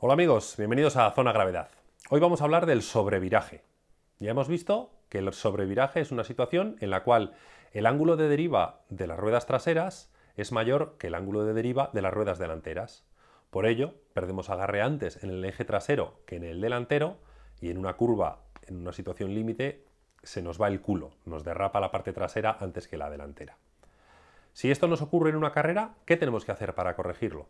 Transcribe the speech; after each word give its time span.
Hola 0.00 0.14
amigos, 0.14 0.56
bienvenidos 0.58 0.96
a 0.96 1.08
Zona 1.12 1.32
Gravedad. 1.32 1.68
Hoy 2.10 2.18
vamos 2.18 2.40
a 2.40 2.44
hablar 2.44 2.66
del 2.66 2.82
sobreviraje. 2.82 3.62
Ya 4.18 4.32
hemos 4.32 4.48
visto 4.48 4.90
que 5.08 5.18
el 5.18 5.32
sobreviraje 5.32 6.00
es 6.00 6.10
una 6.10 6.24
situación 6.24 6.76
en 6.80 6.90
la 6.90 7.04
cual 7.04 7.34
el 7.72 7.86
ángulo 7.86 8.16
de 8.16 8.28
deriva 8.28 8.80
de 8.88 9.06
las 9.06 9.18
ruedas 9.18 9.46
traseras 9.46 10.12
es 10.36 10.50
mayor 10.50 10.96
que 10.98 11.06
el 11.06 11.14
ángulo 11.14 11.44
de 11.44 11.54
deriva 11.54 11.90
de 11.92 12.02
las 12.02 12.12
ruedas 12.12 12.40
delanteras. 12.40 13.04
Por 13.50 13.66
ello, 13.66 13.94
perdemos 14.12 14.50
agarre 14.50 14.82
antes 14.82 15.22
en 15.22 15.30
el 15.30 15.44
eje 15.44 15.64
trasero 15.64 16.20
que 16.26 16.36
en 16.36 16.44
el 16.44 16.60
delantero 16.60 17.16
y 17.60 17.70
en 17.70 17.78
una 17.78 17.94
curva, 17.94 18.40
en 18.66 18.76
una 18.76 18.92
situación 18.92 19.32
límite, 19.32 19.84
se 20.24 20.42
nos 20.42 20.60
va 20.60 20.68
el 20.68 20.80
culo, 20.80 21.12
nos 21.24 21.44
derrapa 21.44 21.78
la 21.78 21.92
parte 21.92 22.12
trasera 22.12 22.58
antes 22.60 22.88
que 22.88 22.98
la 22.98 23.10
delantera. 23.10 23.56
Si 24.54 24.72
esto 24.72 24.88
nos 24.88 25.02
ocurre 25.02 25.30
en 25.30 25.36
una 25.36 25.52
carrera, 25.52 25.94
¿qué 26.04 26.16
tenemos 26.16 26.44
que 26.44 26.52
hacer 26.52 26.74
para 26.74 26.96
corregirlo? 26.96 27.46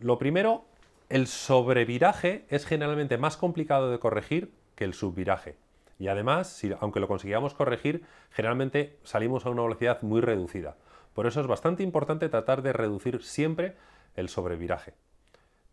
Lo 0.00 0.18
primero, 0.18 0.66
el 1.08 1.26
sobreviraje 1.26 2.46
es 2.48 2.66
generalmente 2.66 3.18
más 3.18 3.36
complicado 3.36 3.90
de 3.90 3.98
corregir 3.98 4.52
que 4.74 4.84
el 4.84 4.94
subviraje. 4.94 5.56
Y 5.98 6.08
además, 6.08 6.48
si, 6.48 6.72
aunque 6.80 7.00
lo 7.00 7.08
consigamos 7.08 7.54
corregir, 7.54 8.04
generalmente 8.30 8.98
salimos 9.04 9.46
a 9.46 9.50
una 9.50 9.62
velocidad 9.62 10.02
muy 10.02 10.20
reducida. 10.20 10.76
Por 11.12 11.26
eso 11.26 11.40
es 11.40 11.46
bastante 11.46 11.82
importante 11.82 12.28
tratar 12.28 12.62
de 12.62 12.72
reducir 12.72 13.22
siempre 13.22 13.76
el 14.16 14.28
sobreviraje. 14.28 14.94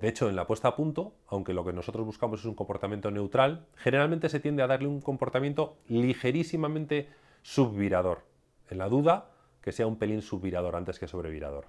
De 0.00 0.08
hecho, 0.08 0.28
en 0.28 0.36
la 0.36 0.46
puesta 0.46 0.68
a 0.68 0.76
punto, 0.76 1.14
aunque 1.26 1.54
lo 1.54 1.64
que 1.64 1.72
nosotros 1.72 2.06
buscamos 2.06 2.40
es 2.40 2.46
un 2.46 2.54
comportamiento 2.54 3.10
neutral, 3.10 3.66
generalmente 3.76 4.28
se 4.28 4.40
tiende 4.40 4.62
a 4.62 4.66
darle 4.66 4.88
un 4.88 5.00
comportamiento 5.00 5.76
ligerísimamente 5.88 7.08
subvirador. 7.42 8.22
En 8.70 8.78
la 8.78 8.88
duda, 8.88 9.30
que 9.60 9.72
sea 9.72 9.86
un 9.86 9.98
pelín 9.98 10.22
subvirador 10.22 10.76
antes 10.76 10.98
que 10.98 11.08
sobrevirador. 11.08 11.66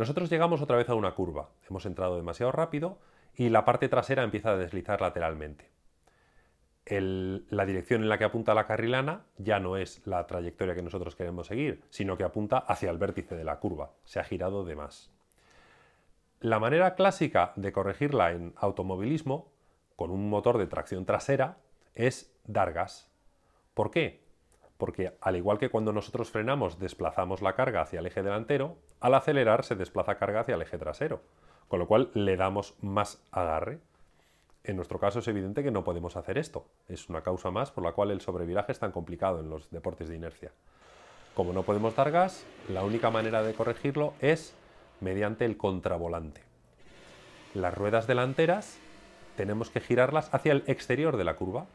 Nosotros 0.00 0.30
llegamos 0.30 0.62
otra 0.62 0.78
vez 0.78 0.88
a 0.88 0.94
una 0.94 1.14
curva, 1.14 1.50
hemos 1.68 1.84
entrado 1.84 2.16
demasiado 2.16 2.52
rápido 2.52 2.96
y 3.34 3.50
la 3.50 3.66
parte 3.66 3.86
trasera 3.90 4.22
empieza 4.22 4.52
a 4.52 4.56
deslizar 4.56 5.02
lateralmente. 5.02 5.68
la 6.86 7.66
dirección 7.66 8.00
en 8.00 8.08
la 8.08 8.16
que 8.16 8.24
apunta 8.24 8.54
la 8.54 8.66
carrilana 8.66 9.26
ya 9.36 9.60
no 9.60 9.76
es 9.76 10.00
la 10.06 10.26
trayectoria 10.26 10.74
que 10.74 10.80
nosotros 10.80 11.16
queremos 11.16 11.48
seguir, 11.48 11.82
sino 11.90 12.16
que 12.16 12.24
apunta 12.24 12.56
hacia 12.56 12.90
el 12.90 12.96
vértice 12.96 13.36
de 13.36 13.44
la 13.44 13.58
curva, 13.58 13.90
se 14.04 14.18
ha 14.18 14.24
girado 14.24 14.64
de 14.64 14.74
más. 14.74 15.12
La 16.40 16.58
manera 16.58 16.94
clásica 16.94 17.52
de 17.56 17.70
corregirla 17.70 18.32
en 18.32 18.54
automovilismo, 18.56 19.52
con 19.96 20.10
un 20.10 20.30
motor 20.30 20.56
de 20.56 20.66
tracción 20.66 21.04
trasera, 21.04 21.58
es 21.92 22.34
dar 22.46 22.72
gas. 22.72 23.12
¿Por 23.74 23.90
qué? 23.90 24.24
Porque 24.80 25.12
al 25.20 25.36
igual 25.36 25.58
que 25.58 25.68
cuando 25.68 25.92
nosotros 25.92 26.30
frenamos 26.30 26.80
desplazamos 26.80 27.42
la 27.42 27.54
carga 27.54 27.82
hacia 27.82 28.00
el 28.00 28.06
eje 28.06 28.24
delantero, 28.24 28.78
al 28.98 29.14
acelerar 29.14 29.62
se 29.62 29.76
desplaza 29.76 30.16
carga 30.16 30.40
hacia 30.40 30.56
el 30.56 30.62
eje 30.62 30.78
trasero, 30.78 31.22
con 31.68 31.78
lo 31.78 31.86
cual 31.86 32.10
le 32.14 32.36
damos 32.36 32.74
más 32.80 33.22
agarre. 33.30 33.78
En 34.64 34.74
nuestro 34.74 34.98
caso 34.98 35.20
es 35.20 35.28
evidente 35.28 35.62
que 35.62 35.70
no 35.70 35.84
podemos 35.84 36.16
hacer 36.16 36.36
esto. 36.36 36.66
Es 36.88 37.08
una 37.08 37.22
causa 37.22 37.52
más 37.52 37.70
por 37.70 37.84
la 37.84 37.92
cual 37.92 38.10
el 38.10 38.20
sobreviraje 38.20 38.72
es 38.72 38.80
tan 38.80 38.90
complicado 38.90 39.38
en 39.38 39.48
los 39.48 39.70
deportes 39.70 40.08
de 40.08 40.16
inercia. 40.16 40.50
Como 41.34 41.52
no 41.52 41.62
podemos 41.62 41.94
dar 41.94 42.10
gas, 42.10 42.44
la 42.68 42.82
única 42.82 43.10
manera 43.10 43.42
de 43.42 43.54
corregirlo 43.54 44.14
es 44.20 44.54
mediante 45.00 45.44
el 45.44 45.56
contravolante. 45.56 46.42
Las 47.54 47.74
ruedas 47.74 48.06
delanteras 48.06 48.78
tenemos 49.36 49.70
que 49.70 49.80
girarlas 49.80 50.32
hacia 50.34 50.52
el 50.52 50.64
exterior 50.66 51.16
de 51.16 51.24
la 51.24 51.36
curva, 51.36 51.66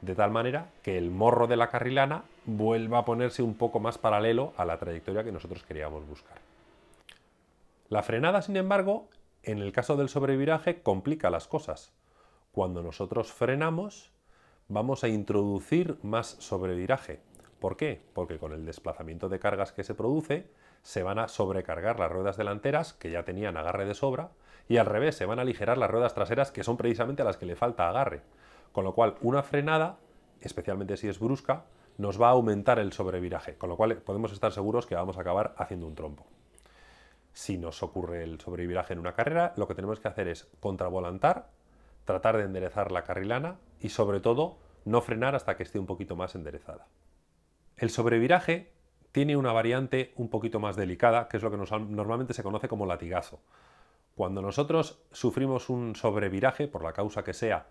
de 0.00 0.14
tal 0.14 0.30
manera 0.30 0.66
que 0.82 0.98
el 0.98 1.10
morro 1.10 1.46
de 1.46 1.56
la 1.56 1.68
carrilana 1.68 2.24
vuelva 2.48 3.00
a 3.00 3.04
ponerse 3.04 3.42
un 3.42 3.54
poco 3.54 3.78
más 3.78 3.98
paralelo 3.98 4.54
a 4.56 4.64
la 4.64 4.78
trayectoria 4.78 5.22
que 5.22 5.32
nosotros 5.32 5.62
queríamos 5.64 6.08
buscar. 6.08 6.38
La 7.90 8.02
frenada, 8.02 8.40
sin 8.40 8.56
embargo, 8.56 9.06
en 9.42 9.58
el 9.58 9.70
caso 9.70 9.96
del 9.96 10.08
sobreviraje 10.08 10.80
complica 10.80 11.28
las 11.28 11.46
cosas. 11.46 11.92
Cuando 12.52 12.82
nosotros 12.82 13.32
frenamos, 13.32 14.10
vamos 14.66 15.04
a 15.04 15.08
introducir 15.08 15.98
más 16.02 16.36
sobreviraje. 16.38 17.20
¿Por 17.60 17.76
qué? 17.76 18.00
Porque 18.14 18.38
con 18.38 18.52
el 18.52 18.64
desplazamiento 18.64 19.28
de 19.28 19.40
cargas 19.40 19.72
que 19.72 19.84
se 19.84 19.94
produce, 19.94 20.46
se 20.82 21.02
van 21.02 21.18
a 21.18 21.28
sobrecargar 21.28 22.00
las 22.00 22.10
ruedas 22.10 22.38
delanteras, 22.38 22.94
que 22.94 23.10
ya 23.10 23.24
tenían 23.24 23.58
agarre 23.58 23.84
de 23.84 23.94
sobra, 23.94 24.30
y 24.70 24.78
al 24.78 24.86
revés, 24.86 25.16
se 25.16 25.26
van 25.26 25.38
a 25.38 25.42
aligerar 25.42 25.76
las 25.76 25.90
ruedas 25.90 26.14
traseras, 26.14 26.50
que 26.50 26.64
son 26.64 26.78
precisamente 26.78 27.24
las 27.24 27.36
que 27.36 27.46
le 27.46 27.56
falta 27.56 27.90
agarre. 27.90 28.22
Con 28.72 28.84
lo 28.84 28.94
cual, 28.94 29.16
una 29.20 29.42
frenada, 29.42 29.98
especialmente 30.40 30.96
si 30.96 31.08
es 31.08 31.18
brusca, 31.18 31.64
nos 31.98 32.20
va 32.20 32.28
a 32.28 32.32
aumentar 32.32 32.78
el 32.78 32.92
sobreviraje, 32.92 33.56
con 33.56 33.68
lo 33.68 33.76
cual 33.76 33.96
podemos 33.98 34.32
estar 34.32 34.52
seguros 34.52 34.86
que 34.86 34.94
vamos 34.94 35.18
a 35.18 35.20
acabar 35.20 35.54
haciendo 35.58 35.86
un 35.86 35.94
trompo. 35.94 36.26
Si 37.32 37.58
nos 37.58 37.82
ocurre 37.82 38.22
el 38.22 38.40
sobreviraje 38.40 38.94
en 38.94 39.00
una 39.00 39.12
carrera, 39.12 39.52
lo 39.56 39.68
que 39.68 39.74
tenemos 39.74 40.00
que 40.00 40.08
hacer 40.08 40.28
es 40.28 40.48
contravolantar, 40.60 41.50
tratar 42.04 42.36
de 42.36 42.44
enderezar 42.44 42.90
la 42.92 43.04
carrilana 43.04 43.58
y 43.80 43.90
sobre 43.90 44.20
todo 44.20 44.58
no 44.84 45.00
frenar 45.02 45.34
hasta 45.34 45.56
que 45.56 45.64
esté 45.64 45.78
un 45.78 45.86
poquito 45.86 46.16
más 46.16 46.34
enderezada. 46.34 46.86
El 47.76 47.90
sobreviraje 47.90 48.72
tiene 49.12 49.36
una 49.36 49.52
variante 49.52 50.12
un 50.16 50.30
poquito 50.30 50.60
más 50.60 50.76
delicada, 50.76 51.28
que 51.28 51.36
es 51.36 51.42
lo 51.42 51.50
que 51.50 51.56
normalmente 51.56 52.32
se 52.32 52.42
conoce 52.42 52.68
como 52.68 52.86
latigazo. 52.86 53.40
Cuando 54.14 54.42
nosotros 54.42 55.00
sufrimos 55.12 55.68
un 55.68 55.94
sobreviraje, 55.96 56.68
por 56.68 56.82
la 56.82 56.92
causa 56.92 57.24
que 57.24 57.34
sea, 57.34 57.66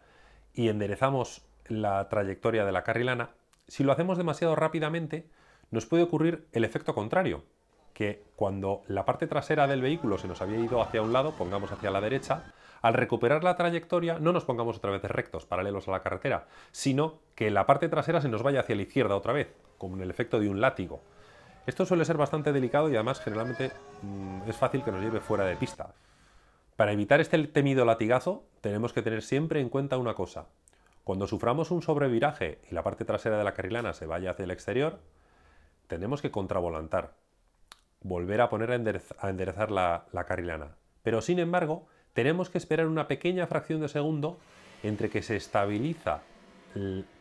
y 0.54 0.70
enderezamos 0.70 1.46
la 1.68 2.08
trayectoria 2.10 2.66
de 2.66 2.72
la 2.72 2.84
carrilana, 2.84 3.32
si 3.68 3.84
lo 3.84 3.92
hacemos 3.92 4.18
demasiado 4.18 4.56
rápidamente, 4.56 5.28
nos 5.72 5.86
puede 5.86 6.04
ocurrir 6.04 6.48
el 6.52 6.64
efecto 6.64 6.94
contrario, 6.94 7.44
que 7.94 8.24
cuando 8.36 8.84
la 8.88 9.06
parte 9.06 9.28
trasera 9.28 9.68
del 9.68 9.82
vehículo 9.82 10.18
se 10.18 10.28
nos 10.28 10.42
había 10.42 10.60
ido 10.60 10.82
hacia 10.82 11.02
un 11.02 11.14
lado, 11.14 11.32
pongamos 11.32 11.72
hacia 11.72 11.92
la 11.92 12.00
derecha, 12.00 12.54
al 12.82 12.94
recuperar 12.94 13.44
la 13.44 13.56
trayectoria 13.56 14.20
no 14.20 14.32
nos 14.32 14.46
pongamos 14.46 14.78
otra 14.78 14.92
vez 14.92 15.02
rectos, 15.04 15.46
paralelos 15.46 15.88
a 15.88 15.92
la 15.92 16.02
carretera, 16.02 16.48
sino 16.72 17.20
que 17.36 17.50
la 17.50 17.66
parte 17.66 17.90
trasera 17.90 18.22
se 18.22 18.30
nos 18.30 18.44
vaya 18.44 18.60
hacia 18.60 18.76
la 18.76 18.84
izquierda 18.84 19.16
otra 19.16 19.34
vez, 19.34 19.54
como 19.78 19.96
en 19.96 20.04
el 20.04 20.12
efecto 20.12 20.40
de 20.40 20.50
un 20.50 20.62
látigo. 20.62 21.02
Esto 21.66 21.86
suele 21.86 22.06
ser 22.06 22.18
bastante 22.18 22.54
delicado 22.54 22.90
y 22.90 22.96
además 22.96 23.20
generalmente 23.20 23.72
mm, 24.02 24.48
es 24.48 24.56
fácil 24.56 24.84
que 24.84 24.92
nos 24.92 25.02
lleve 25.02 25.20
fuera 25.20 25.46
de 25.46 25.58
pista. 25.58 25.94
Para 26.76 26.92
evitar 26.92 27.20
este 27.20 27.46
temido 27.48 27.84
latigazo, 27.84 28.46
tenemos 28.62 28.94
que 28.94 29.02
tener 29.02 29.24
siempre 29.24 29.60
en 29.60 29.70
cuenta 29.70 29.98
una 29.98 30.14
cosa. 30.14 30.46
Cuando 31.08 31.26
suframos 31.26 31.72
un 31.72 31.82
sobreviraje 31.82 32.60
y 32.70 32.76
la 32.76 32.84
parte 32.84 33.06
trasera 33.06 33.38
de 33.38 33.46
la 33.46 33.54
carrilana 33.54 33.94
se 33.94 34.06
vaya 34.06 34.32
hacia 34.32 34.44
el 34.44 34.52
exterior, 34.52 35.00
tenemos 35.88 36.22
que 36.22 36.32
contravolantar, 36.32 37.14
volver 38.02 38.42
a 38.42 38.50
poner 38.50 38.72
a, 38.72 39.30
enderezar 39.30 39.72
la, 39.72 40.04
la 40.12 40.26
carrilana. 40.26 40.76
Pero 41.04 41.22
sin 41.22 41.40
embargo, 41.40 41.88
tenemos 42.12 42.50
que 42.50 42.58
esperar 42.58 42.88
una 42.88 43.08
pequeña 43.08 43.48
fracción 43.48 43.80
de 43.80 43.88
segundo 43.88 44.38
entre 44.84 45.10
que 45.10 45.22
se 45.22 45.38
estabiliza 45.38 46.24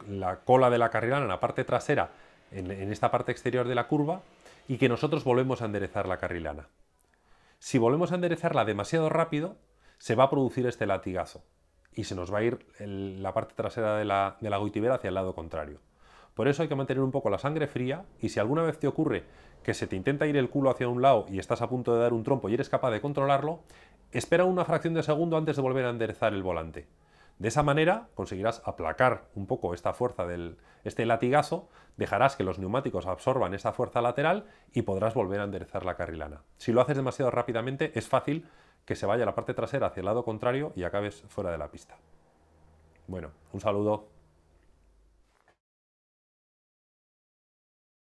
la 0.08 0.40
cola 0.40 0.68
de 0.68 0.78
la 0.78 0.90
carrilana 0.90 1.22
en 1.22 1.28
la 1.28 1.38
parte 1.38 1.62
trasera, 1.62 2.10
en, 2.50 2.72
en 2.72 2.90
esta 2.90 3.12
parte 3.12 3.30
exterior 3.30 3.68
de 3.68 3.76
la 3.76 3.86
curva, 3.86 4.22
y 4.66 4.78
que 4.78 4.88
nosotros 4.88 5.22
volvemos 5.22 5.62
a 5.62 5.66
enderezar 5.66 6.08
la 6.08 6.18
carrilana. 6.18 6.66
Si 7.60 7.78
volvemos 7.78 8.10
a 8.10 8.16
enderezarla 8.16 8.64
demasiado 8.64 9.10
rápido, 9.10 9.54
se 9.98 10.16
va 10.16 10.24
a 10.24 10.30
producir 10.30 10.66
este 10.66 10.86
latigazo 10.86 11.44
y 11.96 12.04
se 12.04 12.14
nos 12.14 12.32
va 12.32 12.38
a 12.38 12.42
ir 12.42 12.64
la 12.78 13.32
parte 13.32 13.54
trasera 13.56 13.96
de 13.96 14.04
la, 14.04 14.36
de 14.40 14.50
la 14.50 14.58
hacia 14.58 15.08
el 15.08 15.14
lado 15.14 15.34
contrario. 15.34 15.80
Por 16.34 16.46
eso 16.46 16.62
hay 16.62 16.68
que 16.68 16.76
mantener 16.76 17.02
un 17.02 17.10
poco 17.10 17.30
la 17.30 17.38
sangre 17.38 17.66
fría 17.66 18.04
y 18.20 18.28
si 18.28 18.38
alguna 18.38 18.62
vez 18.62 18.78
te 18.78 18.86
ocurre 18.86 19.24
que 19.62 19.72
se 19.72 19.86
te 19.86 19.96
intenta 19.96 20.26
ir 20.26 20.36
el 20.36 20.50
culo 20.50 20.70
hacia 20.70 20.86
un 20.86 21.00
lado 21.00 21.24
y 21.30 21.38
estás 21.38 21.62
a 21.62 21.68
punto 21.68 21.94
de 21.94 22.00
dar 22.00 22.12
un 22.12 22.22
trompo 22.22 22.48
y 22.48 22.54
eres 22.54 22.68
capaz 22.68 22.90
de 22.90 23.00
controlarlo, 23.00 23.60
espera 24.12 24.44
una 24.44 24.66
fracción 24.66 24.92
de 24.92 25.02
segundo 25.02 25.38
antes 25.38 25.56
de 25.56 25.62
volver 25.62 25.86
a 25.86 25.90
enderezar 25.90 26.34
el 26.34 26.42
volante. 26.42 26.86
De 27.38 27.48
esa 27.48 27.62
manera 27.62 28.08
conseguirás 28.14 28.62
aplacar 28.66 29.24
un 29.34 29.46
poco 29.46 29.72
esta 29.72 29.94
fuerza 29.94 30.26
del 30.26 30.58
este 30.84 31.06
latigazo, 31.06 31.68
dejarás 31.96 32.36
que 32.36 32.44
los 32.44 32.58
neumáticos 32.58 33.06
absorban 33.06 33.54
esa 33.54 33.72
fuerza 33.72 34.02
lateral 34.02 34.44
y 34.72 34.82
podrás 34.82 35.14
volver 35.14 35.40
a 35.40 35.44
enderezar 35.44 35.84
la 35.84 35.96
carrilana. 35.96 36.42
Si 36.58 36.72
lo 36.72 36.82
haces 36.82 36.96
demasiado 36.96 37.30
rápidamente, 37.30 37.92
es 37.98 38.06
fácil 38.08 38.46
que 38.86 38.94
se 38.94 39.04
vaya 39.04 39.26
la 39.26 39.34
parte 39.34 39.52
trasera 39.52 39.88
hacia 39.88 40.00
el 40.00 40.06
lado 40.06 40.24
contrario 40.24 40.72
y 40.76 40.84
acabes 40.84 41.24
fuera 41.28 41.50
de 41.50 41.58
la 41.58 41.68
pista. 41.68 41.96
Bueno, 43.08 43.32
un 43.52 43.60
saludo. 43.60 44.06